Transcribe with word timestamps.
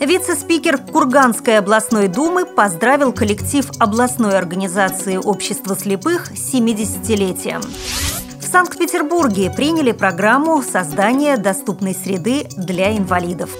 Вице-спикер 0.00 0.78
Курганской 0.78 1.58
областной 1.58 2.08
думы 2.08 2.46
поздравил 2.46 3.12
коллектив 3.12 3.70
областной 3.78 4.38
организации 4.38 5.16
общества 5.18 5.76
слепых 5.76 6.28
с 6.34 6.54
70-летием. 6.54 7.62
В 8.40 8.44
Санкт-Петербурге 8.50 9.52
приняли 9.54 9.92
программу 9.92 10.62
создания 10.62 11.36
доступной 11.36 11.94
среды 11.94 12.46
для 12.56 12.96
инвалидов. 12.96 13.50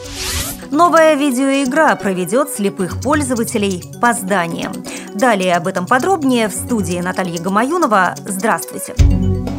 Новая 0.70 1.14
видеоигра 1.14 1.94
проведет 1.96 2.48
слепых 2.48 3.02
пользователей 3.02 3.84
по 4.00 4.14
зданиям. 4.14 4.72
Далее 5.14 5.56
об 5.56 5.66
этом 5.66 5.86
подробнее 5.86 6.48
в 6.48 6.52
студии 6.52 7.00
Наталья 7.00 7.38
Гамаюнова. 7.38 8.14
Здравствуйте! 8.26 8.94
Здравствуйте! 8.96 9.49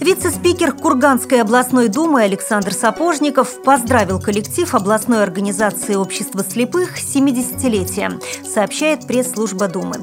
Вице-спикер 0.00 0.72
Курганской 0.72 1.42
областной 1.42 1.88
думы 1.88 2.22
Александр 2.22 2.72
Сапожников 2.72 3.62
поздравил 3.62 4.18
коллектив 4.18 4.74
областной 4.74 5.22
организации 5.22 5.94
общества 5.94 6.42
слепых 6.42 6.96
с 6.96 7.14
70-летием, 7.14 8.22
сообщает 8.42 9.06
пресс-служба 9.06 9.68
Думы. 9.68 9.96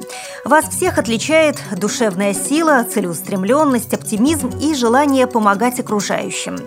Вас 0.46 0.70
всех 0.70 1.00
отличает 1.00 1.58
душевная 1.76 2.36
сила, 2.36 2.86
целеустремленность, 2.88 3.96
оптимизм 3.96 4.52
и 4.62 4.76
желание 4.76 5.26
помогать 5.26 5.80
окружающим. 5.80 6.58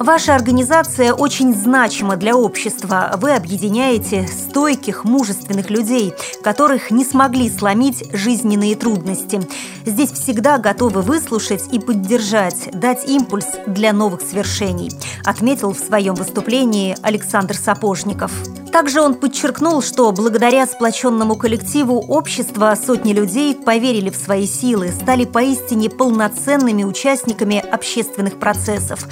Ваша 0.00 0.34
организация 0.34 1.12
очень 1.12 1.54
значима 1.54 2.16
для 2.16 2.34
общества. 2.34 3.12
Вы 3.18 3.32
объединяете 3.32 4.26
стойких, 4.26 5.04
мужественных 5.04 5.68
людей, 5.68 6.14
которых 6.42 6.90
не 6.90 7.04
смогли 7.04 7.50
сломить 7.50 8.04
жизненные 8.10 8.76
трудности. 8.76 9.42
Здесь 9.84 10.10
всегда 10.12 10.56
готовы 10.56 11.02
выслушать 11.02 11.70
и 11.70 11.78
поддержать, 11.78 12.70
дать 12.72 13.06
импульс 13.06 13.48
для 13.66 13.92
новых 13.92 14.22
свершений, 14.22 14.90
отметил 15.22 15.74
в 15.74 15.78
своем 15.78 16.14
выступлении 16.14 16.96
Александр 17.02 17.54
Сапожников. 17.54 18.32
Также 18.72 19.00
он 19.00 19.14
подчеркнул, 19.14 19.82
что 19.82 20.12
благодаря 20.12 20.64
сплоченному 20.66 21.34
коллективу 21.36 21.98
общества 21.98 22.76
сотни 22.80 23.12
людей 23.12 23.54
поверили 23.54 24.10
в 24.10 24.16
свои 24.16 24.46
силы, 24.46 24.92
стали 24.92 25.24
поистине 25.24 25.90
полноценными 25.90 26.84
участниками 26.84 27.58
общественных 27.58 28.38
процессов. 28.38 29.06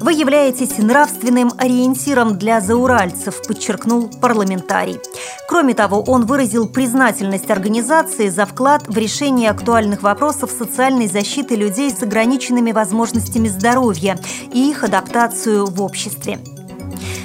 Вы 0.00 0.14
являетесь 0.14 0.78
нравственным 0.78 1.52
ориентиром 1.58 2.36
для 2.36 2.60
зауральцев, 2.60 3.40
подчеркнул 3.46 4.10
парламентарий. 4.20 4.98
Кроме 5.48 5.74
того, 5.74 6.02
он 6.02 6.26
выразил 6.26 6.68
признательность 6.68 7.50
организации 7.50 8.28
за 8.28 8.46
вклад 8.46 8.88
в 8.88 8.98
решение 8.98 9.50
актуальных 9.50 10.02
вопросов 10.02 10.50
социальной 10.50 11.06
защиты 11.06 11.54
людей 11.54 11.90
с 11.90 12.02
ограниченными 12.02 12.72
возможностями 12.72 13.48
здоровья 13.48 14.18
и 14.52 14.70
их 14.70 14.82
адаптацию 14.82 15.66
в 15.66 15.80
обществе. 15.80 16.40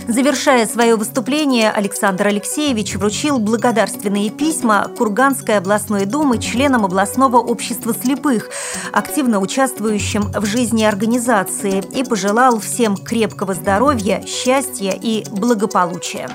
Завершая 0.09 0.65
свое 0.65 0.95
выступление, 0.95 1.69
Александр 1.69 2.25
Алексеевич 2.27 2.95
вручил 2.95 3.37
благодарственные 3.37 4.31
письма 4.31 4.91
Курганской 4.97 5.57
областной 5.57 6.05
думы 6.05 6.39
членам 6.39 6.83
областного 6.83 7.37
общества 7.37 7.93
слепых, 7.93 8.49
активно 8.91 9.39
участвующим 9.39 10.23
в 10.31 10.45
жизни 10.47 10.83
организации, 10.83 11.83
и 11.95 12.03
пожелал 12.03 12.59
всем 12.59 12.97
крепкого 12.97 13.53
здоровья, 13.53 14.23
счастья 14.25 14.97
и 14.99 15.23
благополучия. 15.29 16.27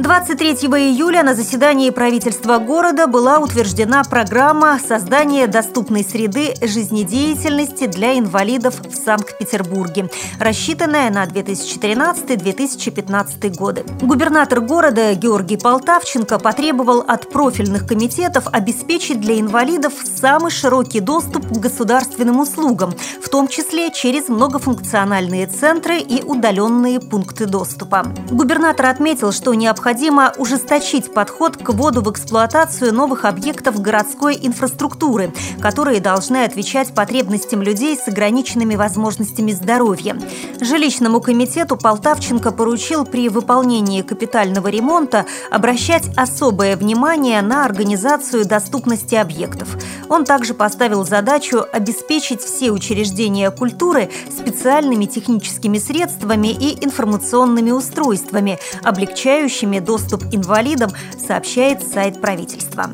23 0.00 0.52
июля 0.52 1.22
на 1.22 1.34
заседании 1.34 1.90
правительства 1.90 2.56
города 2.56 3.06
была 3.06 3.38
утверждена 3.38 4.02
программа 4.02 4.78
создания 4.78 5.46
доступной 5.46 6.02
среды 6.02 6.54
жизнедеятельности 6.62 7.86
для 7.86 8.18
инвалидов 8.18 8.80
в 8.88 8.94
Санкт-Петербурге, 8.94 10.08
рассчитанная 10.38 11.10
на 11.10 11.26
2013-2015 11.26 13.54
годы. 13.54 13.84
Губернатор 14.00 14.62
города 14.62 15.12
Георгий 15.14 15.58
Полтавченко 15.58 16.38
потребовал 16.38 17.04
от 17.06 17.28
профильных 17.28 17.86
комитетов 17.86 18.46
обеспечить 18.50 19.20
для 19.20 19.38
инвалидов 19.38 19.92
самый 20.02 20.50
широкий 20.50 21.00
доступ 21.00 21.46
к 21.46 21.58
государственным 21.58 22.40
услугам, 22.40 22.94
в 23.22 23.28
том 23.28 23.48
числе 23.48 23.92
через 23.92 24.28
многофункциональные 24.28 25.46
центры 25.46 25.98
и 25.98 26.22
удаленные 26.22 27.00
пункты 27.00 27.44
доступа. 27.44 28.06
Губернатор 28.30 28.86
отметил, 28.86 29.32
что 29.32 29.52
необходимо 29.52 29.89
необходимо 29.90 30.32
ужесточить 30.38 31.12
подход 31.12 31.56
к 31.56 31.70
вводу 31.70 32.00
в 32.00 32.12
эксплуатацию 32.12 32.94
новых 32.94 33.24
объектов 33.24 33.80
городской 33.80 34.38
инфраструктуры, 34.40 35.32
которые 35.60 36.00
должны 36.00 36.44
отвечать 36.44 36.94
потребностям 36.94 37.60
людей 37.60 37.96
с 37.96 38.06
ограниченными 38.06 38.76
возможностями 38.76 39.50
здоровья. 39.50 40.16
Жилищному 40.60 41.20
комитету 41.20 41.76
Полтавченко 41.76 42.52
поручил 42.52 43.04
при 43.04 43.28
выполнении 43.28 44.02
капитального 44.02 44.68
ремонта 44.68 45.26
обращать 45.50 46.08
особое 46.16 46.76
внимание 46.76 47.42
на 47.42 47.64
организацию 47.64 48.46
доступности 48.46 49.16
объектов. 49.16 49.76
Он 50.10 50.24
также 50.24 50.54
поставил 50.54 51.06
задачу 51.06 51.64
обеспечить 51.72 52.42
все 52.42 52.72
учреждения 52.72 53.50
культуры 53.52 54.10
специальными 54.28 55.06
техническими 55.06 55.78
средствами 55.78 56.48
и 56.48 56.84
информационными 56.84 57.70
устройствами, 57.70 58.58
облегчающими 58.82 59.78
доступ 59.78 60.24
инвалидам, 60.32 60.90
сообщает 61.16 61.86
сайт 61.86 62.20
правительства. 62.20 62.90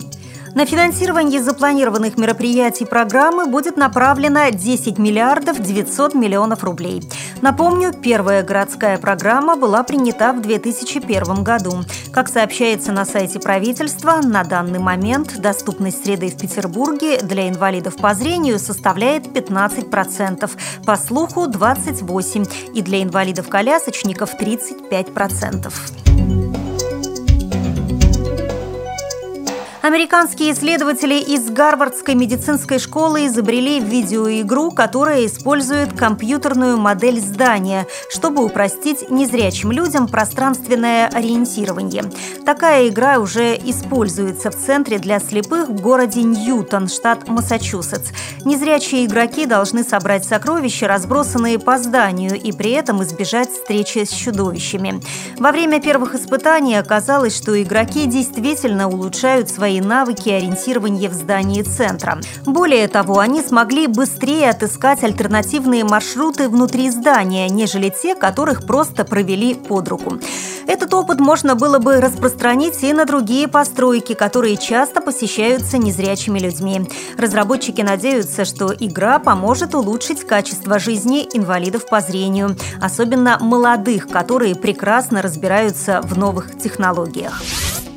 На 0.57 0.65
финансирование 0.65 1.43
запланированных 1.43 2.17
мероприятий 2.17 2.87
программы 2.87 3.45
будет 3.45 3.77
направлено 3.77 4.49
10 4.49 4.97
миллиардов 4.97 5.61
900 5.61 6.15
миллионов 6.15 6.65
рублей. 6.65 7.03
Напомню, 7.43 7.93
первая 7.93 8.43
городская 8.43 8.97
программа 8.97 9.57
была 9.57 9.83
принята 9.83 10.33
в 10.33 10.41
2001 10.41 11.45
году. 11.45 11.83
Как 12.11 12.31
сообщается 12.31 12.93
на 12.93 13.05
сайте 13.05 13.39
правительства, 13.39 14.23
на 14.23 14.45
данный 14.45 14.79
момент 14.79 15.39
доступность 15.39 16.03
среды 16.03 16.31
в 16.31 16.39
Петербурге 16.39 17.21
для 17.21 17.51
инвалидов 17.51 17.97
по 17.97 18.15
зрению 18.15 18.59
составляет 18.59 19.27
15%, 19.27 20.51
по 20.87 20.97
слуху 20.97 21.51
28% 21.51 22.73
и 22.73 22.81
для 22.81 23.03
инвалидов-колясочников 23.03 24.31
35%. 24.41 26.56
Американские 29.87 30.51
исследователи 30.51 31.15
из 31.15 31.49
Гарвардской 31.49 32.17
медицинской 32.17 32.81
школы 32.81 33.27
изобрели 33.27 33.79
видеоигру, 33.79 34.73
которая 34.73 35.25
использует 35.27 35.97
компьютерную 35.97 36.77
модель 36.77 37.21
здания, 37.21 37.87
чтобы 38.11 38.45
упростить 38.45 39.09
незрячим 39.11 39.71
людям 39.71 40.09
пространственное 40.09 41.07
ориентирование. 41.07 42.03
Такая 42.45 42.89
игра 42.89 43.21
уже 43.21 43.55
используется 43.55 44.51
в 44.51 44.57
центре 44.57 44.99
для 44.99 45.21
слепых 45.21 45.69
в 45.69 45.81
городе 45.81 46.25
Ньютон, 46.25 46.89
штат 46.89 47.29
Массачусетс. 47.29 48.11
Незрячие 48.45 49.07
игроки 49.07 49.47
должны 49.47 49.85
собрать 49.85 50.25
сокровища, 50.25 50.89
разбросанные 50.89 51.61
по 51.61 51.79
зданию, 51.79 52.35
и 52.35 52.51
при 52.51 52.73
этом 52.73 53.05
избежать 53.05 53.53
встречи 53.53 54.05
с 54.05 54.11
чудовищами. 54.11 55.01
Во 55.39 55.53
время 55.53 55.81
первых 55.81 56.17
испытаний 56.17 56.75
оказалось, 56.75 57.37
что 57.37 57.63
игроки 57.63 58.07
действительно 58.07 58.89
улучшают 58.89 59.49
свои 59.49 59.76
свои 59.77 59.81
навыки 59.81 60.29
ориентирования 60.29 61.09
в 61.09 61.13
здании 61.13 61.63
центра. 61.63 62.19
Более 62.45 62.89
того, 62.89 63.19
они 63.19 63.43
смогли 63.43 63.87
быстрее 63.87 64.51
отыскать 64.51 65.03
альтернативные 65.03 65.85
маршруты 65.85 66.49
внутри 66.49 66.91
здания, 66.91 67.49
нежели 67.49 67.91
те, 67.91 68.15
которых 68.15 68.67
просто 68.67 69.05
провели 69.05 69.55
под 69.55 69.89
руку. 69.89 70.19
Этот 70.67 70.95
опыт 70.95 71.21
можно 71.21 71.55
было 71.55 71.79
бы 71.79 72.01
распространить 72.01 72.83
и 72.83 72.93
на 72.93 73.05
другие 73.05 73.49
постройки, 73.49 74.15
которые 74.15 74.57
часто 74.57 75.01
посещаются 75.01 75.79
незрячими 75.79 76.39
людьми. 76.39 76.89
Разработчики 77.19 77.83
надеются, 77.83 78.45
что 78.45 78.73
игра 78.79 79.19
поможет 79.19 79.75
улучшить 79.75 80.27
качество 80.27 80.79
жизни 80.79 81.29
инвалидов 81.33 81.87
по 81.89 82.01
зрению, 82.01 82.57
особенно 82.81 83.39
молодых, 83.41 84.09
которые 84.09 84.55
прекрасно 84.55 85.23
разбираются 85.23 86.01
в 86.03 86.19
новых 86.19 86.59
технологиях. 86.59 87.41